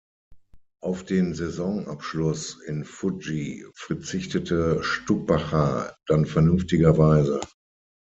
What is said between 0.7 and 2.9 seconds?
Auf den Saisonabschluss in